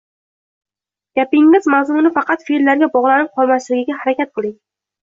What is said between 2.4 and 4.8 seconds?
fe’llarga bog’lanib qolmasligiga harakat qiling